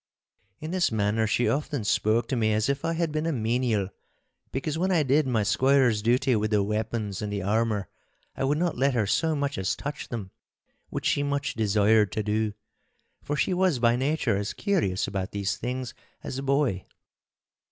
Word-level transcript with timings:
In 0.59 0.71
this 0.71 0.91
manner 0.91 1.27
she 1.27 1.47
often 1.47 1.83
spoke 1.83 2.27
to 2.29 2.35
me 2.35 2.53
as 2.53 2.69
if 2.69 2.83
I 2.83 2.93
had 2.93 3.11
been 3.11 3.27
a 3.27 3.31
menial, 3.31 3.89
because 4.51 4.75
when 4.75 4.89
I 4.89 5.03
did 5.03 5.27
my 5.27 5.43
squire's 5.43 6.01
duty 6.01 6.35
with 6.35 6.49
the 6.49 6.63
weapons 6.63 7.21
and 7.21 7.31
the 7.31 7.43
armour, 7.43 7.87
I 8.35 8.45
would 8.45 8.57
not 8.57 8.75
let 8.75 8.95
her 8.95 9.05
so 9.05 9.35
much 9.35 9.59
as 9.59 9.75
touch 9.75 10.07
them, 10.07 10.31
which 10.89 11.05
she 11.05 11.21
much 11.21 11.53
desired 11.53 12.11
to 12.13 12.23
do, 12.23 12.53
for 13.21 13.35
she 13.35 13.53
was 13.53 13.77
by 13.77 13.95
nature 13.95 14.35
as 14.37 14.53
curious 14.53 15.05
about 15.05 15.33
these 15.33 15.57
things 15.57 15.93
as 16.23 16.39
a 16.39 16.41
boy. 16.41 16.87